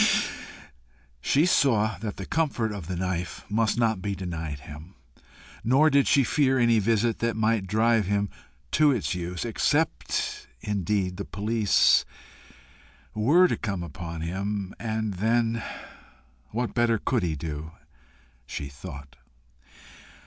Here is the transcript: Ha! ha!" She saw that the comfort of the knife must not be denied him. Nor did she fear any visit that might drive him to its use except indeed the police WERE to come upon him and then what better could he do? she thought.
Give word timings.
Ha! 0.03 0.07
ha!" 0.07 0.31
She 1.21 1.45
saw 1.45 1.99
that 1.99 2.17
the 2.17 2.25
comfort 2.25 2.71
of 2.71 2.87
the 2.87 2.95
knife 2.95 3.45
must 3.49 3.77
not 3.77 4.01
be 4.01 4.15
denied 4.15 4.61
him. 4.61 4.95
Nor 5.63 5.91
did 5.91 6.07
she 6.07 6.23
fear 6.23 6.57
any 6.57 6.79
visit 6.79 7.19
that 7.19 7.35
might 7.35 7.67
drive 7.67 8.07
him 8.07 8.31
to 8.71 8.91
its 8.91 9.13
use 9.13 9.45
except 9.45 10.47
indeed 10.61 11.17
the 11.17 11.23
police 11.25 12.03
WERE 13.13 13.47
to 13.49 13.57
come 13.57 13.83
upon 13.83 14.21
him 14.21 14.73
and 14.79 15.13
then 15.13 15.61
what 16.49 16.73
better 16.73 16.97
could 16.97 17.21
he 17.21 17.35
do? 17.35 17.69
she 18.47 18.69
thought. 18.69 19.17